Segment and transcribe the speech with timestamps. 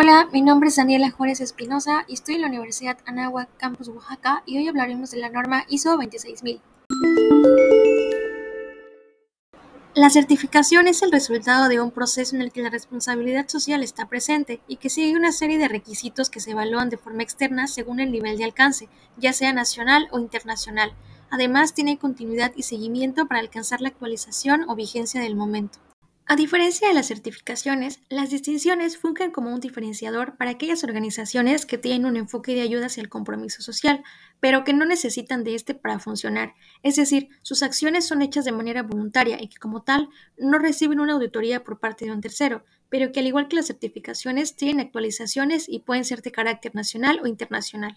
[0.00, 4.44] Hola, mi nombre es Daniela Juárez Espinosa y estoy en la Universidad Anáhuac Campus Oaxaca
[4.46, 6.60] y hoy hablaremos de la norma ISO 26000.
[9.96, 14.06] La certificación es el resultado de un proceso en el que la responsabilidad social está
[14.06, 17.98] presente y que sigue una serie de requisitos que se evalúan de forma externa según
[17.98, 20.92] el nivel de alcance, ya sea nacional o internacional.
[21.28, 25.80] Además, tiene continuidad y seguimiento para alcanzar la actualización o vigencia del momento.
[26.30, 31.78] A diferencia de las certificaciones, las distinciones fungen como un diferenciador para aquellas organizaciones que
[31.78, 34.04] tienen un enfoque de ayuda hacia el compromiso social,
[34.38, 36.52] pero que no necesitan de este para funcionar,
[36.82, 41.00] es decir, sus acciones son hechas de manera voluntaria y que como tal no reciben
[41.00, 44.80] una auditoría por parte de un tercero, pero que al igual que las certificaciones tienen
[44.80, 47.96] actualizaciones y pueden ser de carácter nacional o internacional.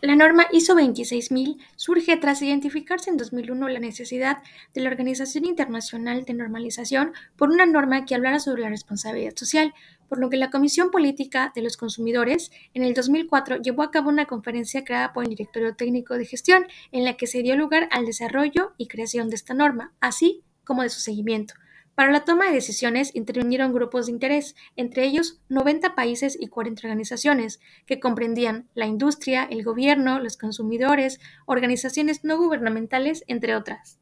[0.00, 4.38] La norma ISO 26000 surge tras identificarse en 2001 la necesidad
[4.72, 9.74] de la Organización Internacional de Normalización por una norma que hablara sobre la responsabilidad social,
[10.08, 14.08] por lo que la Comisión Política de los Consumidores en el 2004 llevó a cabo
[14.08, 17.88] una conferencia creada por el Directorio Técnico de Gestión en la que se dio lugar
[17.90, 21.54] al desarrollo y creación de esta norma, así como de su seguimiento.
[21.98, 26.82] Para la toma de decisiones intervinieron grupos de interés, entre ellos 90 países y 40
[26.86, 33.98] organizaciones, que comprendían la industria, el gobierno, los consumidores, organizaciones no gubernamentales, entre otras.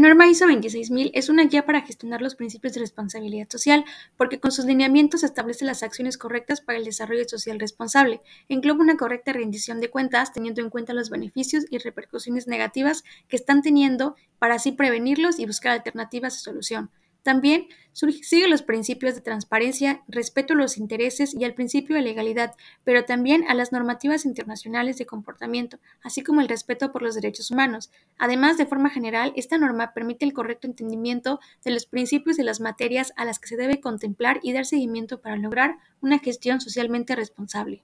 [0.00, 3.84] Norma ISO 26000 es una guía para gestionar los principios de responsabilidad social
[4.16, 8.22] porque con sus lineamientos establece las acciones correctas para el desarrollo social responsable.
[8.48, 13.36] Engloba una correcta rendición de cuentas teniendo en cuenta los beneficios y repercusiones negativas que
[13.36, 16.90] están teniendo para así prevenirlos y buscar alternativas de solución.
[17.22, 22.54] También sigue los principios de transparencia, respeto a los intereses y al principio de legalidad,
[22.84, 27.50] pero también a las normativas internacionales de comportamiento, así como el respeto por los derechos
[27.50, 27.90] humanos.
[28.18, 32.60] Además, de forma general, esta norma permite el correcto entendimiento de los principios y las
[32.60, 37.16] materias a las que se debe contemplar y dar seguimiento para lograr una gestión socialmente
[37.16, 37.82] responsable.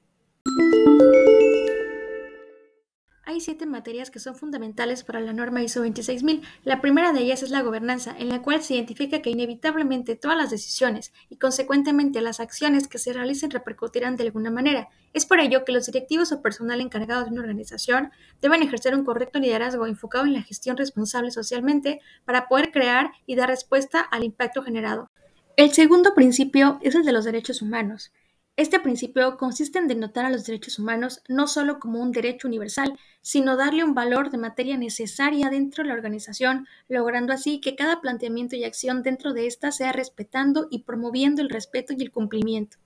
[3.36, 6.40] Hay siete materias que son fundamentales para la norma ISO 26000.
[6.64, 10.38] La primera de ellas es la gobernanza, en la cual se identifica que inevitablemente todas
[10.38, 14.88] las decisiones y consecuentemente las acciones que se realicen repercutirán de alguna manera.
[15.12, 18.10] Es por ello que los directivos o personal encargado de una organización
[18.40, 23.36] deben ejercer un correcto liderazgo enfocado en la gestión responsable socialmente para poder crear y
[23.36, 25.10] dar respuesta al impacto generado.
[25.58, 28.12] El segundo principio es el de los derechos humanos.
[28.56, 32.98] Este principio consiste en denotar a los derechos humanos no solo como un derecho universal,
[33.20, 38.00] sino darle un valor de materia necesaria dentro de la organización, logrando así que cada
[38.00, 42.78] planteamiento y acción dentro de ésta sea respetando y promoviendo el respeto y el cumplimiento.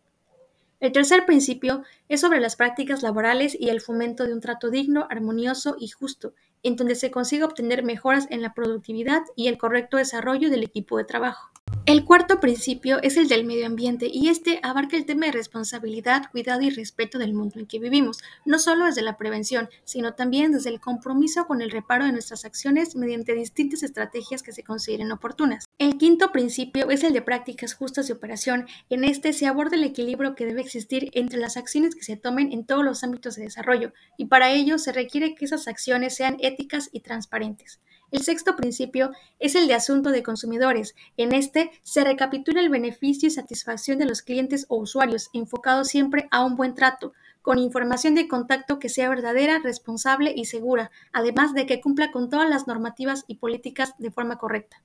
[0.81, 5.07] El tercer principio es sobre las prácticas laborales y el fomento de un trato digno,
[5.09, 9.99] armonioso y justo, en donde se consiga obtener mejoras en la productividad y el correcto
[9.99, 11.53] desarrollo del equipo de trabajo.
[11.91, 16.31] El cuarto principio es el del medio ambiente y este abarca el tema de responsabilidad,
[16.31, 20.53] cuidado y respeto del mundo en que vivimos, no solo desde la prevención, sino también
[20.53, 25.11] desde el compromiso con el reparo de nuestras acciones mediante distintas estrategias que se consideren
[25.11, 25.65] oportunas.
[25.79, 28.69] El quinto principio es el de prácticas justas de operación.
[28.89, 32.53] En este se aborda el equilibrio que debe existir entre las acciones que se tomen
[32.53, 36.37] en todos los ámbitos de desarrollo y para ello se requiere que esas acciones sean
[36.39, 37.81] éticas y transparentes.
[38.11, 40.97] El sexto principio es el de asunto de consumidores.
[41.17, 46.27] En este se recapitula el beneficio y satisfacción de los clientes o usuarios, enfocado siempre
[46.31, 47.13] a un buen trato,
[47.43, 52.29] con información de contacto que sea verdadera, responsable y segura, además de que cumpla con
[52.29, 54.83] todas las normativas y políticas de forma correcta.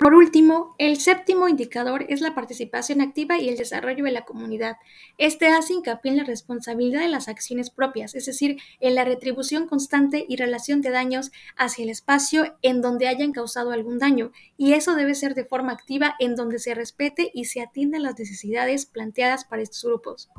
[0.00, 4.78] Por último, el séptimo indicador es la participación activa y el desarrollo de la comunidad.
[5.18, 9.68] Este hace hincapié en la responsabilidad de las acciones propias, es decir, en la retribución
[9.68, 14.72] constante y relación de daños hacia el espacio en donde hayan causado algún daño, y
[14.72, 18.86] eso debe ser de forma activa en donde se respete y se atiendan las necesidades
[18.86, 20.30] planteadas para estos grupos.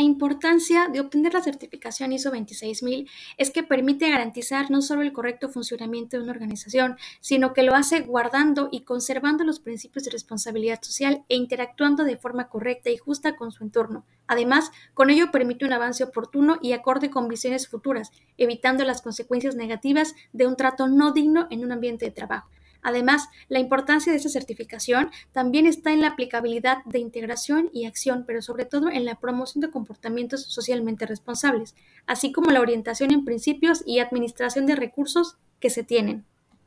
[0.00, 3.06] La importancia de obtener la certificación ISO 26000
[3.36, 7.74] es que permite garantizar no solo el correcto funcionamiento de una organización, sino que lo
[7.74, 12.96] hace guardando y conservando los principios de responsabilidad social e interactuando de forma correcta y
[12.96, 14.06] justa con su entorno.
[14.26, 19.54] Además, con ello permite un avance oportuno y acorde con visiones futuras, evitando las consecuencias
[19.54, 22.48] negativas de un trato no digno en un ambiente de trabajo.
[22.82, 28.24] Además, la importancia de esta certificación también está en la aplicabilidad de integración y acción,
[28.26, 31.74] pero sobre todo en la promoción de comportamientos socialmente responsables,
[32.06, 36.24] así como la orientación en principios y administración de recursos que se tienen.